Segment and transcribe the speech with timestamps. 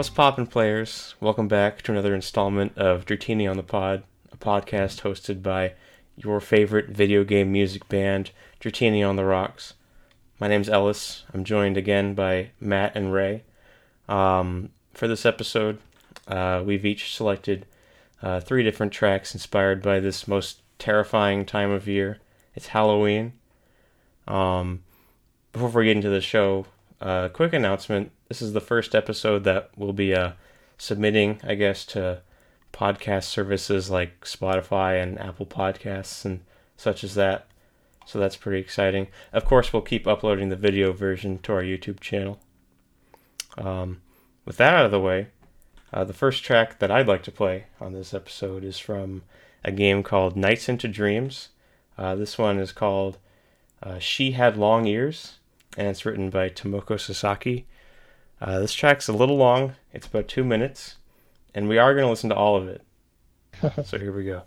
[0.00, 1.14] What's poppin', players?
[1.20, 5.74] Welcome back to another installment of Dratini on the Pod, a podcast hosted by
[6.16, 8.30] your favorite video game music band,
[8.62, 9.74] Dratini on the Rocks.
[10.38, 11.24] My name's Ellis.
[11.34, 13.42] I'm joined again by Matt and Ray.
[14.08, 15.76] Um, for this episode,
[16.26, 17.66] uh, we've each selected
[18.22, 22.20] uh, three different tracks inspired by this most terrifying time of year.
[22.54, 23.34] It's Halloween.
[24.26, 24.82] Um,
[25.52, 26.64] before we get into the show,
[27.00, 28.10] uh, quick announcement.
[28.28, 30.32] This is the first episode that we'll be uh,
[30.78, 32.22] submitting, I guess, to
[32.72, 36.40] podcast services like Spotify and Apple Podcasts and
[36.76, 37.46] such as that.
[38.06, 39.08] So that's pretty exciting.
[39.32, 42.40] Of course, we'll keep uploading the video version to our YouTube channel.
[43.58, 44.00] Um,
[44.44, 45.28] with that out of the way,
[45.92, 49.22] uh, the first track that I'd like to play on this episode is from
[49.64, 51.48] a game called Nights into Dreams.
[51.98, 53.18] Uh, this one is called
[53.82, 55.39] uh, She Had Long Ears,
[55.76, 57.66] and it's written by Tomoko Sasaki.
[58.40, 60.96] Uh, this track's a little long, it's about two minutes,
[61.54, 62.82] and we are going to listen to all of it.
[63.84, 64.42] so here we go.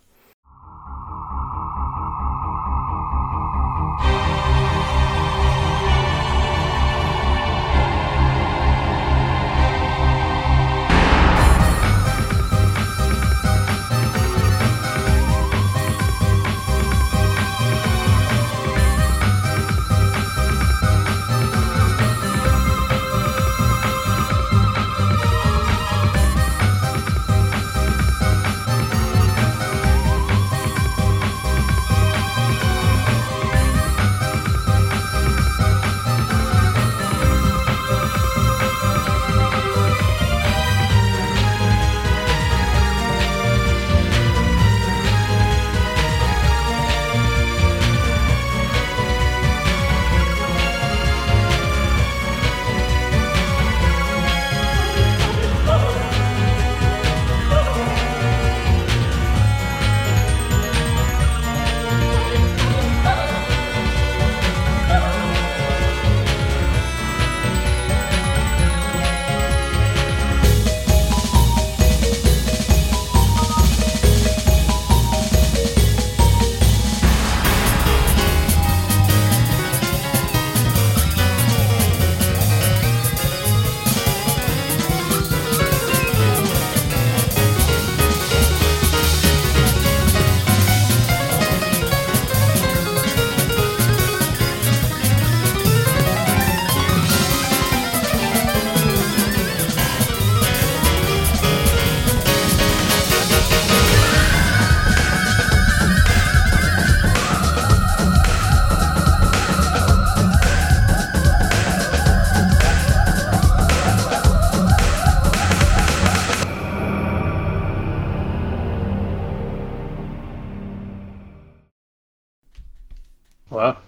[123.54, 123.78] Wow.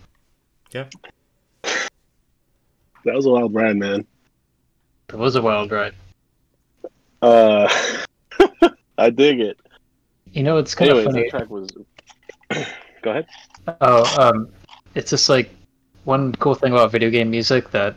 [0.71, 0.85] Yeah.
[3.05, 4.07] That was a wild ride, man.
[5.09, 5.95] It was a wild ride.
[7.21, 7.69] Uh,
[8.99, 9.59] I dig it.
[10.33, 11.23] You know, it's kind Anyways, of funny.
[11.25, 11.71] that track was.
[13.03, 13.27] Go ahead.
[13.81, 14.49] Oh, um,
[14.95, 15.51] it's just like
[16.05, 17.97] one cool thing about video game music that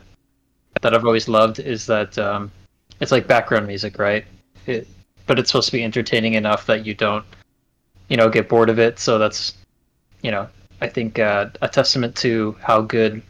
[0.82, 2.50] that I've always loved is that um,
[3.00, 4.24] it's like background music, right?
[4.66, 4.88] It,
[5.26, 7.24] but it's supposed to be entertaining enough that you don't,
[8.08, 8.98] you know, get bored of it.
[8.98, 9.54] So that's,
[10.22, 10.48] you know,
[10.80, 13.22] I think uh, a testament to how good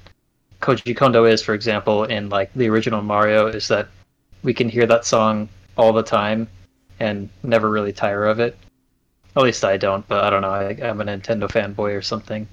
[0.61, 3.89] Koji Kondo is, for example, in like the original Mario, is that
[4.43, 6.49] we can hear that song all the time
[7.01, 8.57] and never really tire of it.
[9.37, 10.51] At least I don't, but I don't know.
[10.51, 12.47] I, I'm a Nintendo fanboy or something.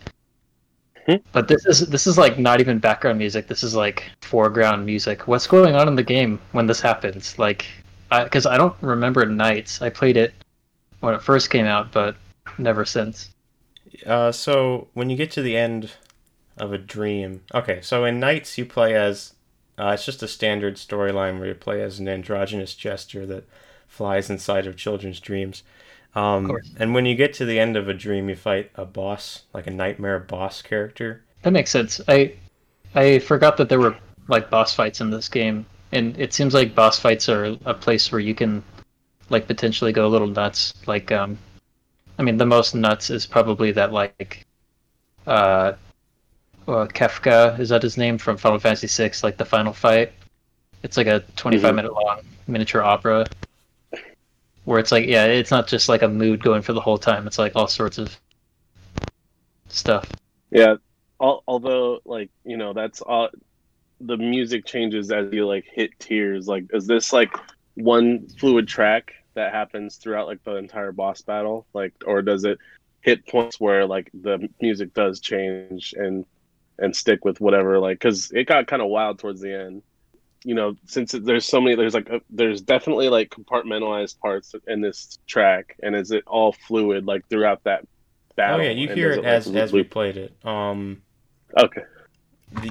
[1.06, 1.16] Hmm.
[1.32, 3.48] But this is this is like not even background music.
[3.48, 5.28] This is like foreground music.
[5.28, 7.40] What's going on in the game when this happens?
[7.40, 7.66] Like,
[8.12, 9.82] because I, don't remember Nights.
[9.82, 10.34] I played it
[11.00, 12.16] when it first came out, but
[12.58, 13.30] never since.
[14.06, 15.92] Uh, so when you get to the end
[16.58, 17.80] of a dream, okay.
[17.82, 19.34] So in Nights, you play as
[19.78, 23.48] uh, it's just a standard storyline where you play as an androgynous jester that
[23.88, 25.64] flies inside of children's dreams.
[26.16, 26.72] Um, course.
[26.80, 29.68] and when you get to the end of a dream, you fight a boss, like
[29.68, 31.24] a nightmare boss character.
[31.44, 32.02] That makes sense.
[32.08, 32.34] I
[32.96, 33.96] I forgot that there were
[34.28, 38.12] like boss fights in this game, and it seems like boss fights are a place
[38.12, 38.64] where you can
[39.30, 40.74] like potentially go a little nuts.
[40.86, 41.38] Like, um,
[42.18, 44.46] I mean, the most nuts is probably that like,
[45.28, 45.74] uh,
[46.68, 49.24] uh Kefka is that his name from Final Fantasy VI?
[49.24, 50.14] Like the final fight.
[50.84, 51.76] It's like a 25 Mhm.
[51.76, 53.30] minute long miniature opera
[54.66, 57.26] where it's like yeah, it's not just like a mood going for the whole time.
[57.28, 58.20] It's like all sorts of
[59.70, 60.16] stuff.
[60.52, 60.76] Yeah.
[61.22, 63.30] Al- although, like you know, that's all.
[64.02, 66.48] The music changes as you like hit tears.
[66.48, 67.34] Like, is this like
[67.76, 72.60] one fluid track that happens throughout like the entire boss battle, like, or does it
[73.02, 76.26] hit points where like the music does change and
[76.80, 79.82] and stick with whatever like because it got kind of wild towards the end.
[80.44, 84.82] You know since there's so many there's like a, there's definitely like compartmentalized parts in
[84.82, 87.88] this track and is it all fluid like throughout that
[88.36, 88.60] battle?
[88.60, 90.36] Oh yeah, you And hear it like, as as we played it.
[90.46, 91.02] Um,
[91.58, 91.84] okay.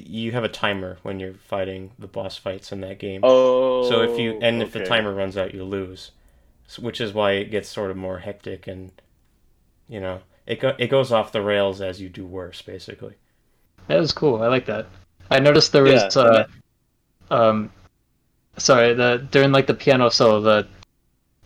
[0.04, 3.20] you have a timer when you're fighting the boss fights in that game.
[3.24, 6.12] oh so if you and if the timer runs out, you lose,
[6.78, 8.90] which is why it gets sort of more hectic and
[9.88, 13.14] you know it go, it goes off the rails as you do worse, basically.
[13.88, 14.42] That was cool.
[14.42, 14.86] I like that.
[15.30, 16.46] I noticed there was Yeah, uh,
[17.30, 17.70] um,
[18.56, 20.68] sorry, the during like the piano solo, the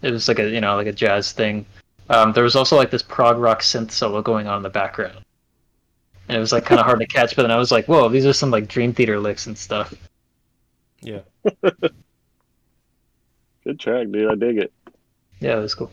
[0.03, 1.65] it was like a you know like a jazz thing.
[2.11, 5.25] Um, there was also like this prog rock synth solo going on in the background,
[6.29, 7.37] and it was like kind of hard to catch.
[7.37, 9.95] But then I was like, whoa, these are some like Dream Theater licks and stuff.
[11.01, 11.21] Yeah.
[13.65, 14.73] good track dude i dig it
[15.41, 15.91] Yeah, it was cool.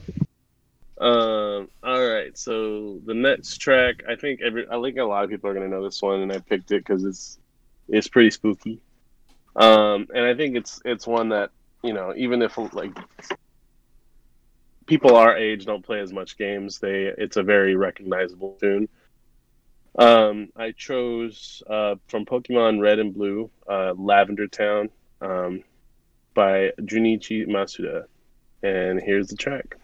[0.99, 1.69] Um.
[1.83, 2.38] All right.
[2.38, 5.67] So the next track, I think every, I think a lot of people are gonna
[5.67, 7.39] know this one, and I picked it because it's
[7.88, 8.79] it's pretty spooky.
[9.55, 11.51] Um, and I think it's it's one that
[11.83, 12.97] you know, even if like
[14.85, 18.89] people our age don't play as much games, they it's a very recognizable tune.
[19.97, 24.89] Um, I chose uh, from Pokemon Red and Blue, uh, Lavender Town,
[25.21, 25.63] um,
[26.35, 28.05] by Junichi Masuda,
[28.63, 29.77] and here's the track.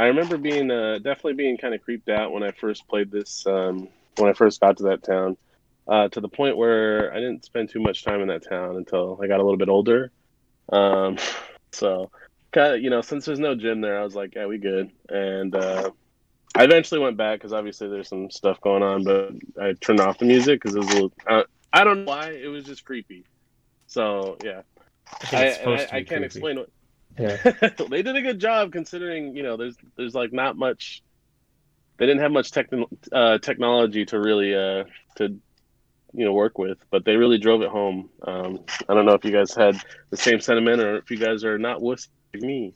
[0.00, 3.46] I remember being uh, definitely being kind of creeped out when I first played this.
[3.46, 5.36] Um, when I first got to that town,
[5.86, 9.20] uh, to the point where I didn't spend too much time in that town until
[9.22, 10.10] I got a little bit older.
[10.72, 11.18] Um,
[11.72, 12.10] so,
[12.50, 14.90] kind of, you know, since there's no gym there, I was like, yeah, we good.
[15.10, 15.90] And uh,
[16.54, 19.32] I eventually went back because obviously there's some stuff going on, but
[19.62, 21.12] I turned off the music because it was a little.
[21.26, 21.42] Uh,
[21.74, 23.26] I don't know why it was just creepy.
[23.86, 24.62] So yeah,
[25.30, 26.24] I I, I, I can't creepy.
[26.24, 26.70] explain what
[27.18, 27.36] Yeah.
[27.90, 31.02] they did a good job considering you know there's there's like not much
[31.98, 34.84] they didn't have much techn- uh, technology to really uh,
[35.16, 35.38] to
[36.12, 39.24] you know work with but they really drove it home um, i don't know if
[39.24, 39.76] you guys had
[40.10, 42.74] the same sentiment or if you guys are not wuss like me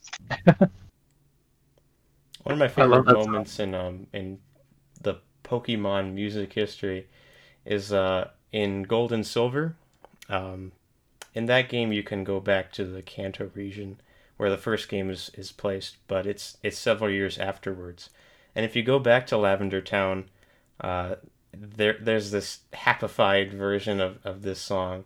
[2.43, 3.35] One of my favorite that song.
[3.35, 4.39] moments in um in
[5.01, 7.09] the Pokemon music history
[7.65, 9.77] is uh in Gold and Silver.
[10.29, 10.73] Um,
[11.35, 13.99] in that game, you can go back to the Kanto region
[14.37, 18.11] where the first game is, is placed, but it's it's several years afterwards.
[18.55, 20.27] And if you go back to Lavender Town,
[20.81, 21.17] uh,
[21.53, 25.05] there there's this happified version of, of this song.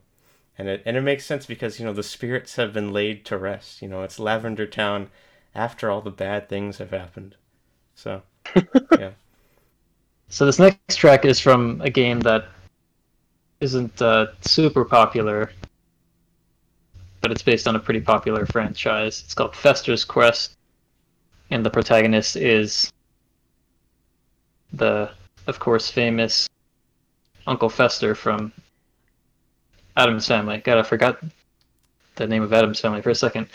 [0.57, 3.39] And it and it makes sense because you know the spirits have been laid to
[3.39, 3.83] rest.
[3.83, 5.11] You know it's Lavender Town
[5.55, 7.37] after all the bad things have happened.
[7.95, 8.23] So
[8.99, 9.11] yeah.
[10.29, 12.49] So this next track is from a game that
[13.61, 15.51] isn't uh, super popular,
[17.21, 19.23] but it's based on a pretty popular franchise.
[19.25, 20.57] It's called Fester's Quest,
[21.51, 22.93] and the protagonist is
[24.73, 25.11] the,
[25.47, 26.49] of course, famous
[27.47, 28.53] Uncle Fester from
[29.97, 30.59] Addams Family.
[30.59, 31.19] God, I forgot
[32.17, 33.49] the name of Addams Family for a second.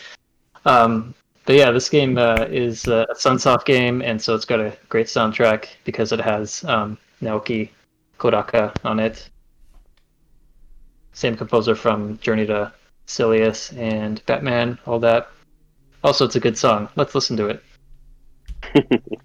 [0.66, 1.14] Um,
[1.46, 5.08] but yeah, this game uh, is a Sunsoft game, and so it's got a great
[5.08, 7.70] soundtrack because it has um, Naoki
[8.18, 9.30] Kodaka on it.
[11.12, 12.72] Same composer from Journey to
[13.06, 15.30] Silius and Batman, all that.
[16.04, 16.90] Also, it's a good song.
[16.96, 17.64] Let's listen to it.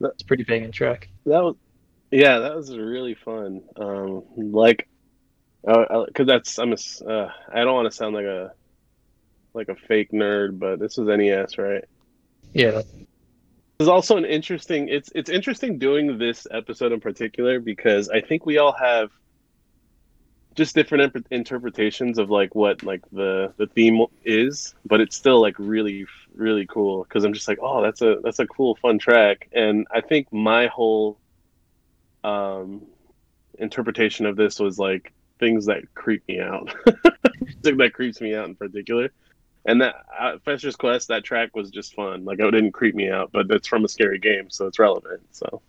[0.00, 1.08] That's pretty banging track.
[1.24, 1.56] That was,
[2.10, 3.62] yeah, that was really fun.
[3.76, 4.88] Um, like,
[5.62, 6.76] because uh, that's I'm a,
[7.08, 8.52] uh, I don't want to sound like a
[9.54, 11.84] like a fake nerd, but this was NES, right?
[12.52, 12.82] Yeah.
[13.78, 14.88] It's also an interesting.
[14.88, 19.10] It's it's interesting doing this episode in particular because I think we all have
[20.56, 25.40] just different imp- interpretations of like what like the the theme is, but it's still
[25.40, 28.98] like really really cool because I'm just like, oh, that's a that's a cool fun
[28.98, 31.18] track, and I think my whole
[32.24, 32.86] um
[33.58, 36.74] interpretation of this was like things that creep me out,
[37.62, 39.10] that creeps me out in particular.
[39.68, 42.24] And that uh, Fester's Quest, that track was just fun.
[42.24, 45.22] Like it didn't creep me out, but it's from a scary game, so it's relevant.
[45.32, 45.60] So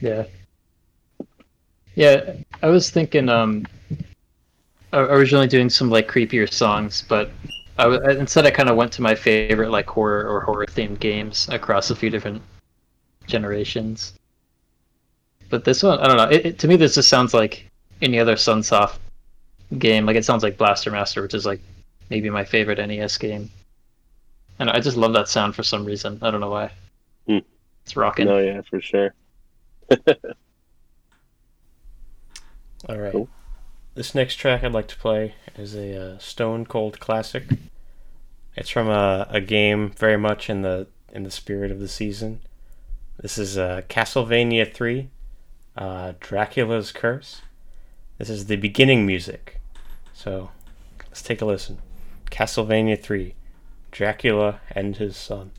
[0.00, 0.24] yeah,
[1.94, 2.34] yeah.
[2.62, 3.66] I was thinking um
[4.92, 7.30] originally doing some like creepier songs, but
[7.78, 11.00] I w- instead I kind of went to my favorite like horror or horror themed
[11.00, 12.42] games across a few different
[13.26, 14.14] generations.
[15.48, 16.28] But this one, I don't know.
[16.28, 17.70] It, it, to me, this just sounds like
[18.00, 18.98] any other Sunsoft
[19.78, 20.06] game.
[20.06, 21.60] Like it sounds like Blaster Master, which is like
[22.10, 23.50] maybe my favorite NES game.
[24.58, 26.18] And I just love that sound for some reason.
[26.22, 26.70] I don't know why.
[27.26, 27.38] Hmm.
[27.84, 28.26] It's rocking.
[28.26, 29.14] No, yeah, for sure.
[32.88, 33.12] All right.
[33.12, 33.28] Cool.
[33.94, 37.44] This next track I'd like to play is a uh, Stone Cold classic.
[38.56, 42.40] It's from a, a game very much in the in the spirit of the season.
[43.20, 45.10] This is uh, Castlevania 3,
[45.76, 47.42] uh, Dracula's Curse.
[48.16, 49.60] This is the beginning music.
[50.14, 50.50] So
[51.08, 51.78] let's take a listen.
[52.30, 53.34] Castlevania 3,
[53.90, 55.50] Dracula and his son.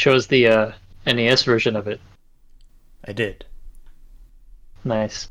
[0.00, 0.72] Chose the uh,
[1.06, 2.00] NES version of it.
[3.04, 3.44] I did.
[4.82, 5.28] Nice.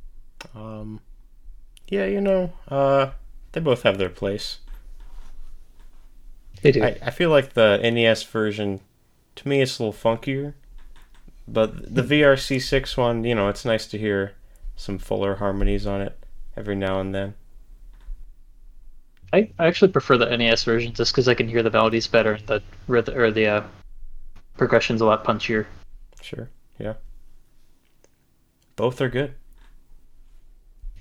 [0.53, 1.01] Um,
[1.87, 3.09] yeah, you know, uh,
[3.51, 4.59] they both have their place.
[6.61, 6.83] They do.
[6.83, 8.79] I, I feel like the NES version,
[9.37, 10.53] to me, it's a little funkier.
[11.47, 14.33] But the VRC6 one, you know, it's nice to hear
[14.75, 16.15] some fuller harmonies on it
[16.55, 17.33] every now and then.
[19.33, 22.33] I, I actually prefer the NES version just because I can hear the melodies better.
[22.33, 23.63] And the rhythm or the uh,
[24.59, 25.65] progression's a lot punchier.
[26.21, 26.49] Sure.
[26.77, 26.93] Yeah.
[28.75, 29.33] Both are good.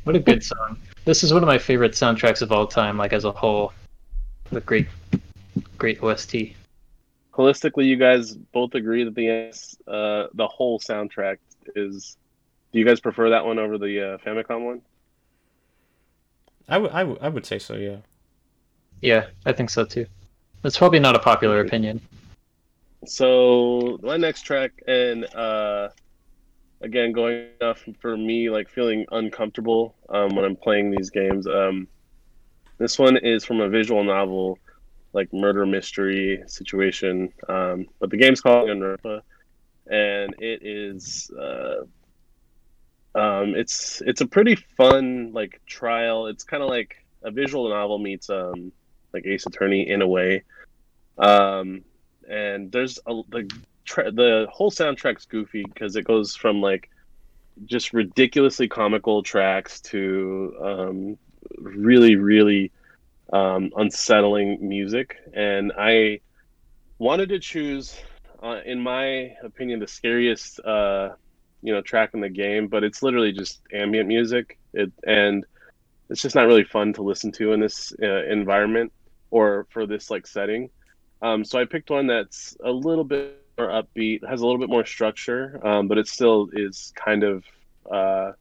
[0.04, 0.78] What a good song.
[1.04, 3.72] This is one of my favorite soundtracks of all time, like as a whole.
[4.50, 4.86] The great
[5.76, 6.54] great OST.
[7.32, 9.28] Holistically, you guys both agree that the
[9.92, 11.38] uh, the whole soundtrack
[11.74, 12.16] is.
[12.72, 14.82] Do you guys prefer that one over the uh, Famicom one?
[16.68, 17.74] I would I, w- I would say so.
[17.74, 17.96] Yeah.
[19.00, 20.06] Yeah, I think so too.
[20.64, 22.00] It's probably not a popular opinion
[23.07, 25.88] so my next track and uh
[26.81, 31.87] again going off for me like feeling uncomfortable um when i'm playing these games um
[32.78, 34.59] this one is from a visual novel
[35.12, 39.21] like murder mystery situation um but the game's called Danganronpa,
[39.90, 41.83] and it is uh
[43.14, 46.26] um it's it's a pretty fun like trial.
[46.26, 48.71] It's kind of like a visual novel meets um
[49.12, 50.45] like ace attorney in a way.
[51.17, 51.83] Um
[52.28, 53.50] and there's a the
[53.85, 56.90] tra- the whole soundtrack's goofy because it goes from like
[57.64, 61.18] just ridiculously comical tracks to um,
[61.58, 62.70] really really
[63.32, 66.20] um, unsettling music, and I
[66.99, 67.97] wanted to choose,
[68.42, 71.11] uh, in my opinion, the scariest uh,
[71.62, 74.58] you know track in the game, but it's literally just ambient music.
[74.73, 75.44] It and
[76.11, 78.92] it's just not really fun to listen to in this uh, environment
[79.30, 80.70] or for this like setting.
[81.20, 84.68] Um, so I picked one that's a little bit more upbeat, has a little bit
[84.68, 87.44] more structure, um, but it still is kind of
[87.90, 88.32] uh,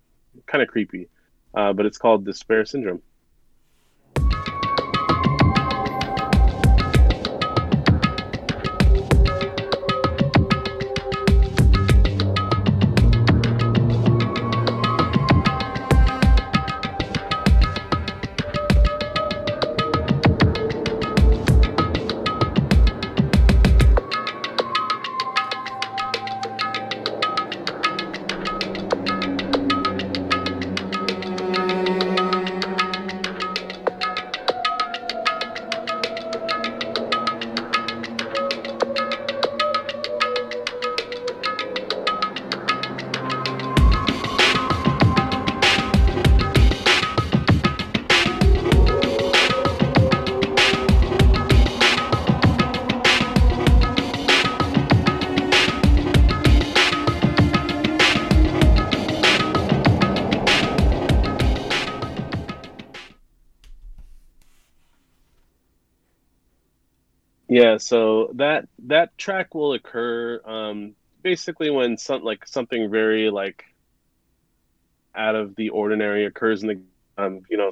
[0.45, 1.09] kind of creepy.
[1.53, 3.01] Uh, but it's called Despair Syndrome.
[67.57, 73.63] Yeah, so that that track will occur um, basically when some like something very like
[75.15, 76.79] out of the ordinary occurs in the
[77.17, 77.71] um, you know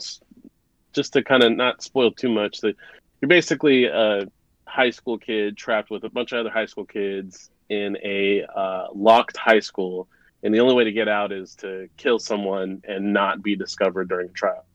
[0.92, 2.76] just to kind of not spoil too much that
[3.22, 4.26] you're basically a
[4.66, 8.88] high school kid trapped with a bunch of other high school kids in a uh,
[8.92, 10.08] locked high school
[10.42, 14.10] and the only way to get out is to kill someone and not be discovered
[14.10, 14.66] during trial.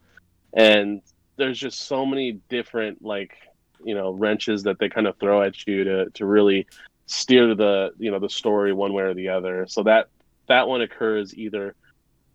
[0.53, 1.03] And
[1.37, 3.35] there's just so many different like
[3.85, 6.66] you know wrenches that they kind of throw at you to to really
[7.07, 9.66] steer the you know the story one way or the other.
[9.69, 10.09] So that
[10.49, 11.75] that one occurs either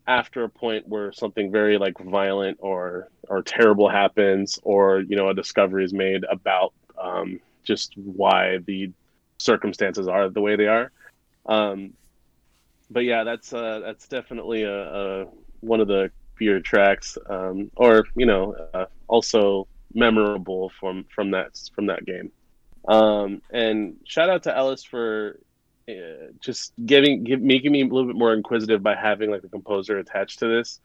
[0.07, 5.29] after a point where something very like violent or or terrible happens or you know
[5.29, 8.91] a discovery is made about um, just why the
[9.37, 10.91] circumstances are the way they are.
[11.45, 11.93] Um,
[12.89, 15.25] but yeah that's uh, that's definitely a, a
[15.61, 21.57] one of the fear tracks um, or you know uh, also memorable from from that
[21.73, 22.31] from that game
[22.87, 25.39] um, and shout out to ellis for
[25.89, 29.49] uh, just giving give, making me a little bit more inquisitive by having like a
[29.49, 30.79] composer attached to this.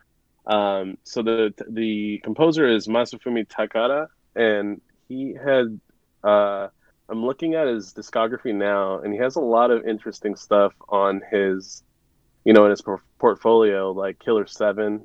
[0.46, 5.80] Um, so the the composer is Masafumi Takada, and he had
[6.22, 6.68] uh,
[7.08, 11.22] I'm looking at his discography now, and he has a lot of interesting stuff on
[11.30, 11.82] his,
[12.44, 12.82] you know, in his
[13.18, 15.04] portfolio, like Killer Seven,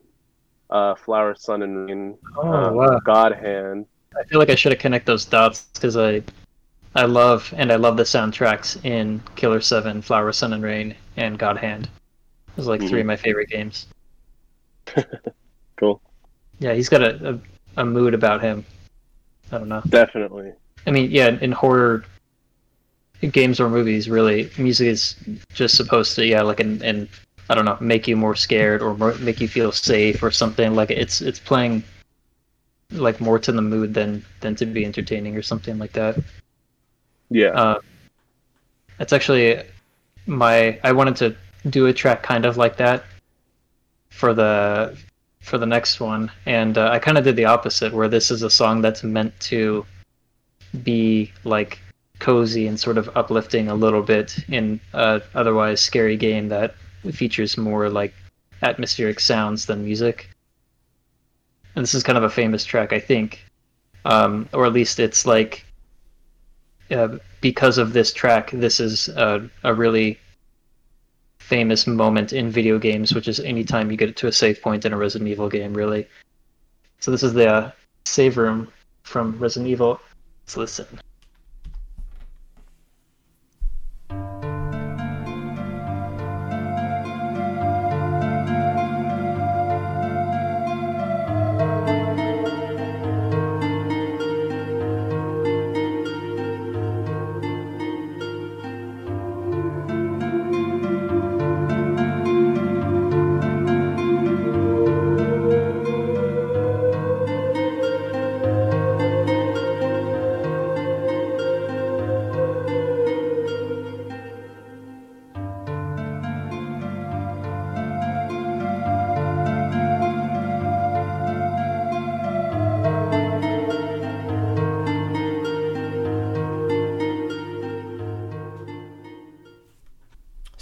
[0.70, 3.00] uh, Flower, Sun, and Rain, oh, uh, wow.
[3.04, 3.88] God Hand.
[4.18, 6.24] I feel like I should have connected those dots because I
[6.96, 11.38] I love and I love the soundtracks in Killer Seven, Flower, Sun and Rain, and
[11.38, 11.90] God Hand.
[12.56, 12.90] Those are like mm-hmm.
[12.90, 13.88] three of my favorite games.
[15.76, 16.02] cool.
[16.60, 18.66] Yeah, he's got a, a, a mood about him.
[19.52, 19.82] I don't know.
[19.90, 20.54] Definitely.
[20.88, 22.06] I mean, yeah, in horror
[23.32, 25.16] games or movies, really, music is
[25.54, 27.10] just supposed to, yeah, like, and, and
[27.50, 30.76] I don't know, make you more scared or more, make you feel safe or something.
[30.76, 31.84] Like it's it's playing
[32.92, 36.18] like more to the mood than than to be entertaining or something like that.
[37.30, 37.50] Yeah.
[37.50, 37.80] Uh,
[39.00, 39.62] it's actually
[40.28, 41.36] my I wanted to
[41.70, 43.04] do a track kind of like that
[44.10, 44.98] for the
[45.42, 48.42] for the next one, and uh, I kind of did the opposite, where this is
[48.42, 49.86] a song that's meant to
[50.84, 51.80] be like
[52.18, 56.74] cozy and sort of uplifting a little bit in a otherwise scary game that
[57.12, 58.14] features more like
[58.64, 60.30] atmospheric sounds than music.
[61.76, 63.46] And this is kind of a famous track, I think,
[64.06, 65.66] um, or at least it's like
[66.92, 70.20] uh, because of this track, this is a, a, really
[71.40, 74.94] famous moment in video games, which is anytime you get to a save point in
[74.94, 76.08] a Resident Evil game, really.
[77.00, 77.72] So this is the uh,
[78.06, 78.72] save room
[79.04, 80.00] from Resident Evil.
[80.46, 81.00] Let's listen.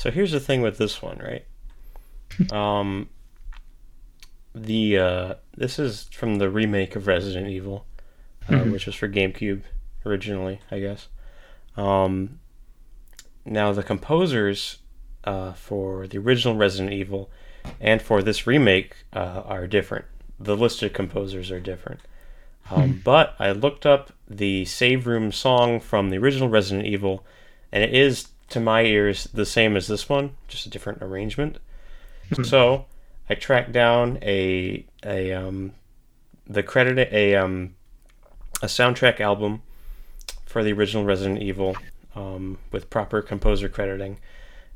[0.03, 1.45] So here's the thing with this one, right?
[2.51, 3.07] Um,
[4.53, 7.85] the uh, this is from the remake of Resident Evil,
[8.49, 8.71] uh, mm-hmm.
[8.73, 9.61] which was for GameCube
[10.05, 11.07] originally, I guess.
[11.77, 12.41] Um,
[13.45, 14.79] now the composers
[15.23, 17.31] uh, for the original Resident Evil
[17.79, 20.03] and for this remake uh, are different.
[20.37, 22.01] The listed composers are different.
[22.69, 22.99] Um, mm-hmm.
[23.05, 27.25] But I looked up the save room song from the original Resident Evil,
[27.71, 31.57] and it is to my ears the same as this one, just a different arrangement.
[32.29, 32.43] Mm-hmm.
[32.43, 32.85] So
[33.29, 35.73] I tracked down a a um
[36.47, 37.75] the credit a um
[38.61, 39.61] a soundtrack album
[40.45, 41.75] for the original Resident Evil
[42.15, 44.19] um, with proper composer crediting,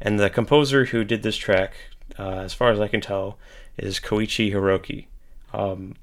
[0.02, 1.74] and the composer who did this track,
[2.18, 3.38] uh, as far as I can tell,
[3.78, 5.06] is Koichi Hiroki.
[5.54, 5.96] Um,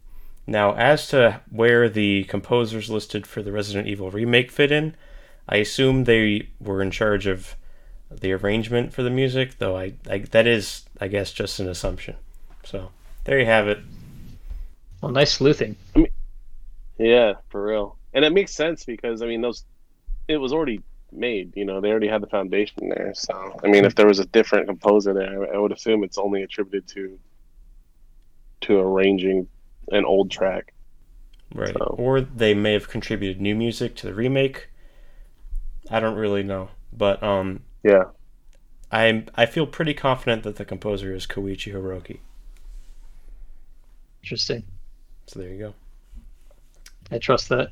[0.46, 4.94] now, as to where the composers listed for the Resident Evil remake fit in,
[5.48, 7.56] I assume they were in charge of
[8.10, 12.16] the arrangement for the music, though I, I that is I guess just an assumption.
[12.64, 12.90] So
[13.24, 13.78] there you have it.
[15.00, 15.76] Well, nice sleuthing.
[15.94, 16.08] I mean,
[16.98, 19.64] yeah, for real, and it makes sense because I mean those
[20.28, 20.80] it was already
[21.12, 21.56] made.
[21.56, 23.12] You know, they already had the foundation there.
[23.14, 26.42] So I mean, if there was a different composer there, I would assume it's only
[26.42, 27.18] attributed to
[28.62, 29.48] to arranging
[29.90, 30.72] an old track.
[31.54, 31.74] Right.
[31.76, 31.96] So.
[31.98, 34.68] Or they may have contributed new music to the remake
[35.90, 38.04] I don't really know, but um, Yeah.
[38.90, 42.20] I I feel pretty confident that the composer is Koichi Hiroki.
[44.22, 44.64] Interesting.
[45.26, 45.74] So there you go.
[47.10, 47.70] I trust that.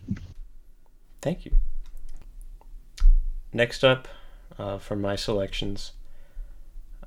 [1.20, 1.53] Thank you.
[3.53, 4.09] Next up,
[4.59, 5.92] uh, from my selections,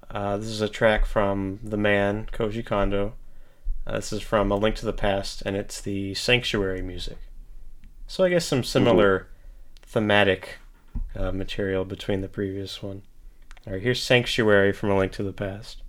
[0.10, 3.14] uh, this is a track from the man Koji Kondo.
[3.86, 7.18] Uh, this is from A Link to the Past, and it's the Sanctuary music.
[8.08, 9.28] So I guess some similar
[9.84, 10.58] thematic
[11.16, 13.04] uh, material between the previous one.
[13.66, 15.82] All right, here's Sanctuary from A Link to the Past.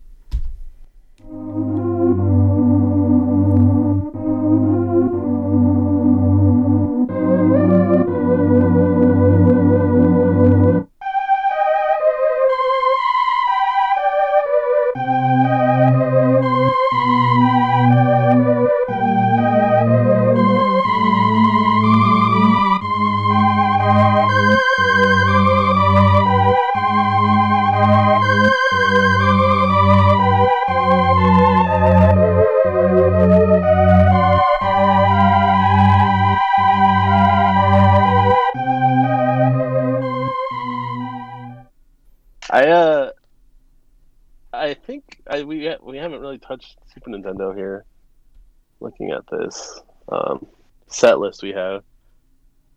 [49.47, 49.81] This
[50.13, 50.47] um,
[50.89, 51.83] set list we have,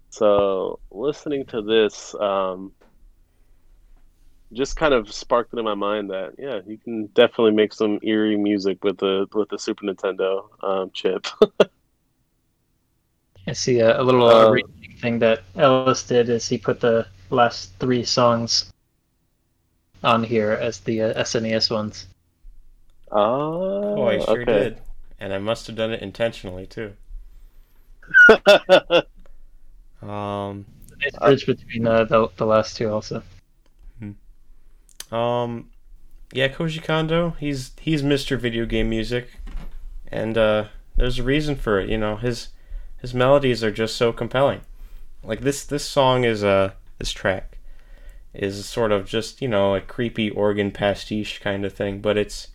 [0.10, 2.74] so listening to this um,
[4.54, 8.00] just kind of sparked it in my mind that yeah, you can definitely make some
[8.04, 11.28] eerie music with the with the Super Nintendo um, chip.
[13.48, 14.62] I see a, a little uh, Uh,
[15.02, 18.72] thing that Ellis did is he put the last three songs
[20.04, 22.08] on here as the uh, SNES ones.
[23.12, 24.46] oh, Oh, I sure okay.
[24.46, 24.82] did.
[25.20, 26.94] And I must have done it intentionally, too.
[30.02, 30.66] Um,
[31.02, 33.24] Nice bridge between uh, the the last two also.
[35.12, 35.72] Um,
[36.32, 38.38] yeah, Koji Kondo, he's he's Mr.
[38.38, 39.40] Video Game Music,
[40.08, 41.90] and uh, there's a reason for it.
[41.90, 42.50] You know, his
[43.02, 44.62] his melodies are just so compelling.
[45.24, 47.58] Like this this song is uh this track
[48.34, 52.50] is sort of just you know a creepy organ pastiche kind of thing, but it's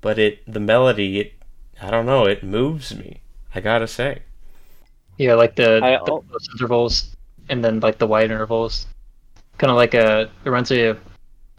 [0.00, 1.34] but it the melody it
[1.80, 3.20] I don't know it moves me.
[3.54, 4.22] I gotta say.
[5.18, 7.16] Yeah, like the, I the close intervals
[7.48, 8.86] and then like the wide intervals.
[9.58, 11.00] Kind of like a it reminds me of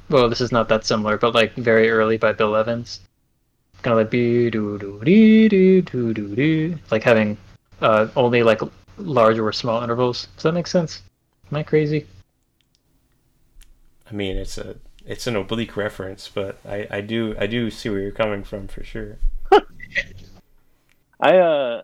[0.10, 3.02] well, this is not that similar, but like very early by Bill Evans.
[3.82, 7.38] Kind of like be do do dee do do do do, like having
[7.82, 8.62] uh, only like
[8.98, 10.28] large or small intervals.
[10.36, 11.02] Does that make sense?
[11.52, 12.08] Am I crazy?
[14.10, 17.90] I mean, it's a it's an oblique reference, but I, I do I do see
[17.90, 19.18] where you're coming from for sure.
[21.20, 21.82] I uh,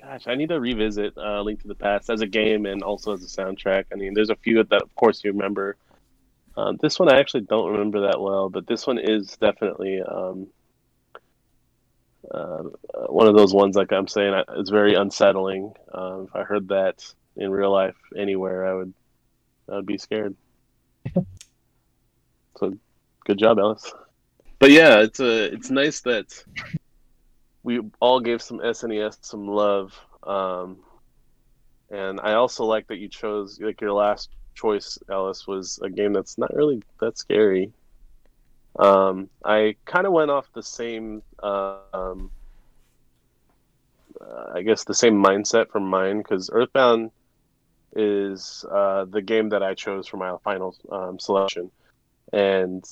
[0.00, 3.12] gosh, I need to revisit uh, Link to the Past as a game and also
[3.12, 3.86] as a soundtrack.
[3.92, 5.76] I mean, there's a few that, of course, you remember.
[6.56, 10.46] Uh, this one I actually don't remember that well, but this one is definitely um,
[12.32, 12.62] uh,
[12.94, 13.74] uh, one of those ones.
[13.74, 15.72] Like I'm saying, it's very unsettling.
[15.92, 17.04] Um, if I heard that
[17.36, 18.94] in real life anywhere, I would
[19.68, 20.36] I would be scared.
[22.56, 22.78] so,
[23.24, 23.92] good job, Ellis.
[24.60, 26.44] But yeah, it's a it's nice that
[27.64, 29.98] we all gave some SNES some love.
[30.22, 30.78] Um,
[31.90, 36.12] and I also like that you chose like your last choice, Ellis, was a game
[36.12, 37.72] that's not really that scary.
[38.78, 42.30] Um, I kind of went off the same, um,
[44.20, 47.12] uh, I guess the same mindset from mine because Earthbound
[47.96, 51.70] is uh, the game that I chose for my final um, selection,
[52.32, 52.84] and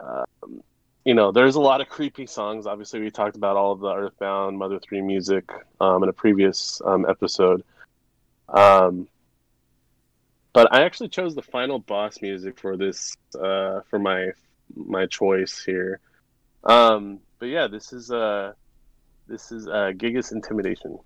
[0.00, 0.62] um,
[1.04, 2.66] you know, there's a lot of creepy songs.
[2.66, 6.80] Obviously, we talked about all of the Earthbound Mother 3 music um, in a previous
[6.84, 7.62] um, episode.
[8.48, 9.08] Um,
[10.52, 14.30] but I actually chose the final boss music for this uh, for my
[14.74, 16.00] my choice here.
[16.64, 18.52] Um, but yeah, this is uh,
[19.26, 20.98] this is uh, Giygas Intimidation.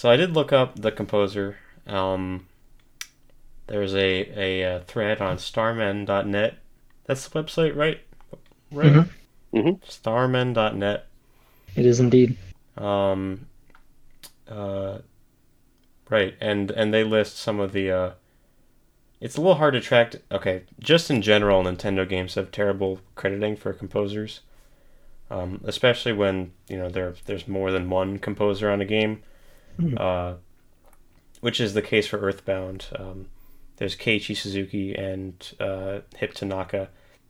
[0.00, 1.58] So I did look up the composer.
[1.86, 2.46] Um,
[3.66, 6.56] there's a, a, uh thread on starmen.net.
[7.04, 8.00] That's the website, right?
[8.72, 8.92] Right.
[8.94, 9.08] Mhm.
[9.52, 9.80] Mhm.
[9.84, 11.06] Starmen.net.
[11.76, 12.38] It is indeed.
[12.78, 13.46] Um,
[14.48, 15.00] uh,
[16.08, 17.90] right, and and they list some of the.
[17.90, 18.10] Uh,
[19.20, 20.14] it's a little hard to track.
[20.32, 24.40] Okay, just in general, Nintendo games have terrible crediting for composers,
[25.30, 29.22] um, especially when you know there there's more than one composer on a game.
[29.96, 30.34] Uh,
[31.40, 32.86] which is the case for Earthbound.
[32.96, 33.26] Um,
[33.76, 36.88] there's Keiichi Suzuki and uh, Hip Tanaka.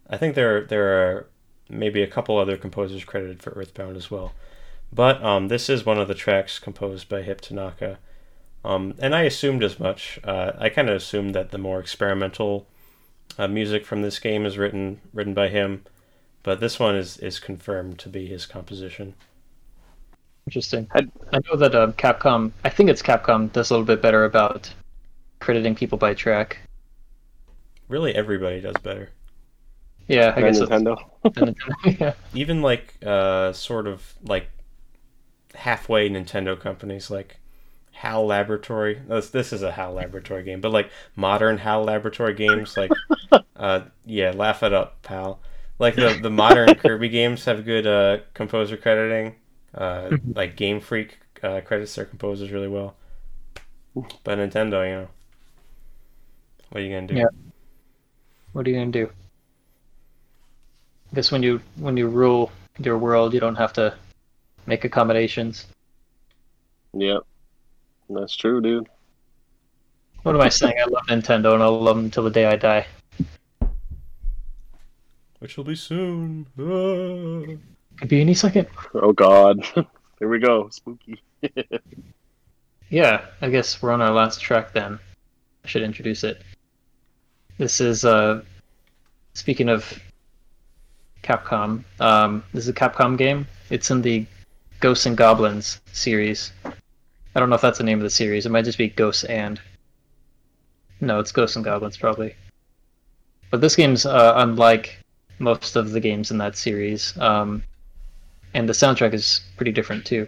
[0.09, 1.27] I think there there are
[1.69, 4.33] maybe a couple other composers credited for Earthbound as well.
[4.93, 7.99] But um, this is one of the tracks composed by Hip Tanaka.
[8.65, 10.19] Um, and I assumed as much.
[10.25, 12.67] Uh, I kind of assumed that the more experimental
[13.39, 15.85] uh, music from this game is written written by him,
[16.43, 19.15] but this one is, is confirmed to be his composition.
[20.51, 20.89] Interesting.
[20.93, 24.25] Had- I know that um, Capcom, I think it's Capcom, does a little bit better
[24.25, 24.69] about
[25.39, 26.59] crediting people by track.
[27.87, 29.11] Really, everybody does better.
[30.09, 31.05] Yeah, I Than guess Nintendo.
[31.25, 32.01] Nintendo.
[32.01, 32.15] yeah.
[32.35, 34.49] Even like uh, sort of like
[35.55, 37.37] halfway Nintendo companies like
[37.93, 39.01] HAL Laboratory.
[39.07, 42.91] This, this is a HAL Laboratory game, but like modern HAL Laboratory games, like
[43.55, 45.39] uh, yeah, laugh it up, pal.
[45.79, 49.37] Like the the modern Kirby games have good uh, composer crediting.
[49.75, 52.95] Uh, like Game Freak uh, credits their composers really well.
[54.25, 55.09] But Nintendo, you know,
[56.71, 57.15] what are you gonna do?
[57.15, 57.27] Yeah.
[58.53, 59.11] What are you gonna do?
[61.11, 63.95] I guess when you when you rule your world, you don't have to
[64.67, 65.67] make accommodations.
[66.95, 67.23] Yep.
[68.09, 68.89] That's true, dude.
[70.23, 70.75] What am I saying?
[70.79, 72.87] I love Nintendo, and I'll love them until the day I die.
[75.39, 76.47] Which will be soon.
[76.59, 77.57] Ah.
[78.01, 78.67] Could be any second.
[78.95, 79.65] Oh God.
[80.19, 80.69] Here we go.
[80.71, 81.23] Spooky.
[82.91, 84.99] Yeah, I guess we're on our last track then.
[85.65, 86.43] I should introduce it.
[87.57, 88.43] This is uh
[89.35, 89.97] speaking of
[91.23, 93.47] Capcom, um this is a Capcom game.
[93.71, 94.27] It's in the
[94.81, 96.51] Ghosts and Goblins series.
[96.65, 98.45] I don't know if that's the name of the series.
[98.45, 99.61] It might just be Ghosts and
[101.01, 102.35] No, it's Ghosts and Goblins probably.
[103.53, 104.99] But this game's uh, unlike
[105.39, 107.17] most of the games in that series.
[107.19, 107.63] Um
[108.55, 110.27] and the soundtrack is pretty different too.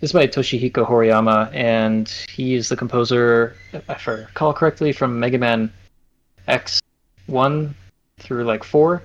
[0.00, 5.18] This is by Toshihiko Horiyama, and he is the composer, if I recall correctly, from
[5.18, 5.72] Mega Man
[6.48, 7.74] X1
[8.18, 9.02] through like 4,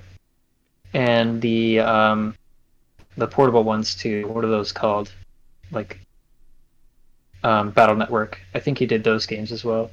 [0.93, 2.35] and the um,
[3.17, 4.27] the portable ones too.
[4.27, 5.11] What are those called?
[5.71, 5.99] Like
[7.43, 8.39] um, Battle Network.
[8.53, 9.91] I think he did those games as well.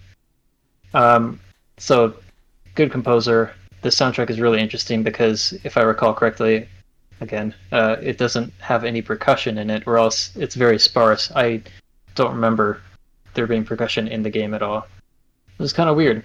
[0.94, 1.38] Um,
[1.76, 2.14] so,
[2.74, 3.52] good composer.
[3.82, 6.68] The soundtrack is really interesting because, if I recall correctly,
[7.20, 7.54] again.
[7.72, 11.30] Uh, it doesn't have any percussion in it, or else it's very sparse.
[11.34, 11.62] I
[12.14, 12.80] don't remember
[13.34, 14.86] there being percussion in the game at all.
[15.58, 16.24] It was kind of weird.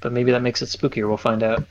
[0.00, 1.64] But maybe that makes it spookier, we'll find out.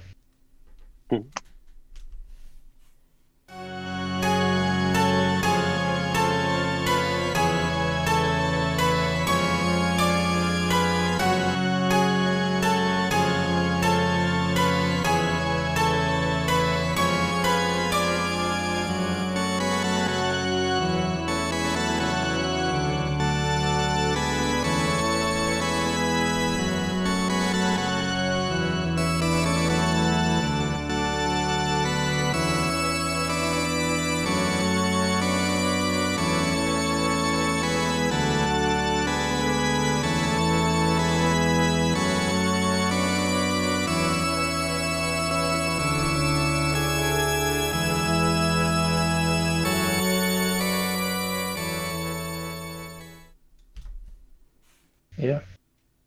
[55.23, 55.39] Yeah.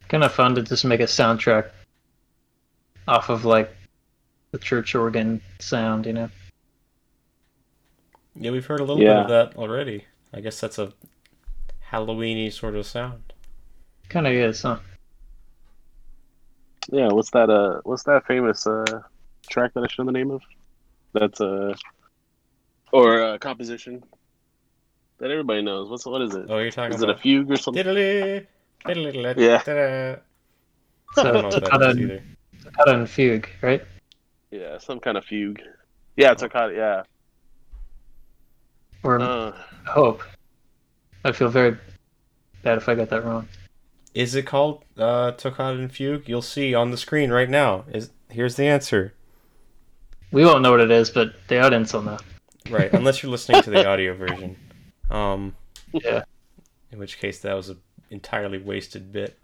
[0.08, 1.70] Kind of fun to just make a soundtrack
[3.08, 3.74] off of like
[4.52, 6.30] the church organ sound, you know?
[8.34, 9.14] Yeah, we've heard a little Yeah.
[9.14, 10.04] bit of that already.
[10.32, 10.92] I guess that's a
[11.90, 13.32] Halloweeny sort of sound.
[14.08, 14.78] Kind of is, huh?
[16.92, 17.08] Yeah.
[17.08, 17.48] What's that?
[17.50, 19.02] Uh, what's that famous uh
[19.48, 20.42] track that I should know the name of?
[21.12, 21.74] That's uh,
[22.92, 24.04] or uh, composition
[25.18, 25.88] that everybody knows.
[25.88, 26.46] What's what is it?
[26.48, 27.82] Oh, you're talking Is it a fugue or something?
[27.82, 28.46] Diddly, diddly,
[28.88, 30.16] Yeah.
[31.14, 32.22] So I don't know what Toccata that is and, either.
[32.86, 33.82] And Fugue, right?
[34.50, 35.60] Yeah, some kind of fugue.
[36.16, 37.02] Yeah, it's a kind of yeah.
[39.02, 39.52] Or Uh,
[39.86, 40.22] Hope.
[41.24, 41.76] I feel very
[42.62, 43.48] bad if I got that wrong.
[44.14, 46.28] Is it called uh, Toccata and Fugue?
[46.28, 47.84] You'll see on the screen right now.
[47.92, 49.12] Is here's the answer.
[50.32, 52.18] We won't know what it is, but the audience will know.
[52.70, 54.56] Right, unless you're listening to the audio version.
[55.08, 55.54] Um,
[55.92, 56.24] Yeah.
[56.90, 57.78] in which case that was an
[58.10, 59.38] entirely wasted bit.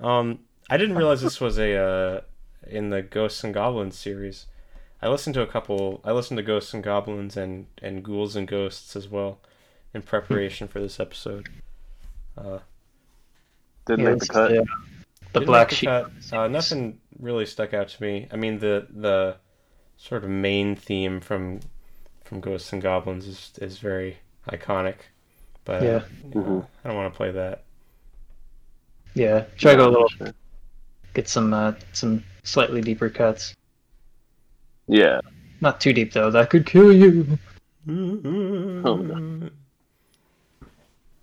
[0.00, 2.20] Um, I didn't realize this was a uh,
[2.66, 4.46] in the Ghosts and Goblins series.
[5.02, 6.00] I listened to a couple.
[6.04, 9.38] I listened to Ghosts and Goblins and and Ghouls and Ghosts as well
[9.94, 11.48] in preparation for this episode.
[12.38, 12.58] Uh,
[13.86, 14.48] Didn't Yeah, make the cut.
[14.50, 14.64] The,
[15.32, 16.32] the Didn't black make the sheep.
[16.32, 18.28] Uh, nothing really stuck out to me.
[18.30, 19.36] I mean, the the
[19.96, 21.60] sort of main theme from
[22.24, 24.96] from Ghosts and Goblins is is very iconic,
[25.64, 26.02] but uh, Yeah.
[26.24, 26.66] you know, Mhm.
[26.84, 27.64] I don't want to play that.
[29.14, 30.32] Yeah, try to go a little, Sure.
[31.14, 33.54] get some uh, some slightly deeper cuts.
[34.86, 35.20] Yeah.
[35.60, 36.30] Not too deep though.
[36.30, 37.38] That could kill you.
[37.86, 39.50] no.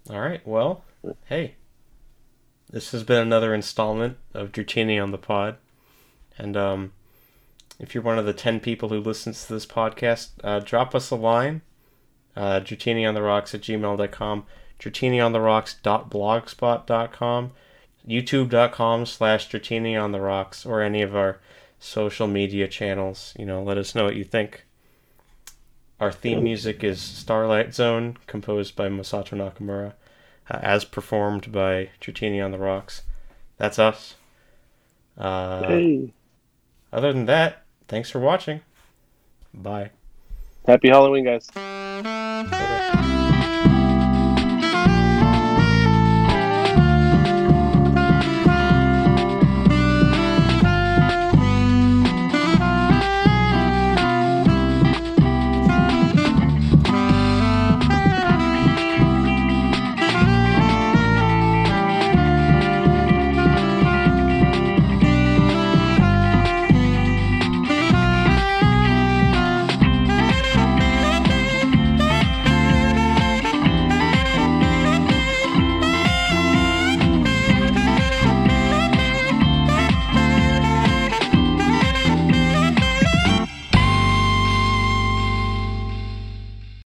[0.10, 0.46] All right.
[0.48, 0.84] Well,
[1.26, 1.56] hey,
[2.70, 5.58] this has been another installment of Dratini on the pod,
[6.38, 6.94] and um,
[7.80, 11.10] if you're one of the ten people who listens to this podcast, uh, drop us
[11.10, 11.62] a line.
[12.36, 14.46] Uh, on the rocks at gmail.com,
[14.80, 17.52] Dratini on the DratiniOnTheRocks.blogspot.com,
[18.08, 21.40] YouTube.com slash DratiniOnTheRocks, or any of our
[21.80, 23.34] social media channels.
[23.38, 24.64] You know, let us know what you think.
[26.00, 29.94] Our theme music is Starlight Zone, composed by Masato Nakamura,
[30.50, 33.02] uh, as performed by Dratini on the Rocks.
[33.58, 34.16] That's us.
[35.18, 36.14] Uh, Hey.
[36.94, 38.62] Other than that, thanks for watching.
[39.54, 39.90] Bye.
[40.66, 41.48] Happy Halloween, guys.
[41.48, 43.27] Bye-bye.